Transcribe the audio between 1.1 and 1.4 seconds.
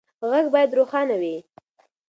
وي.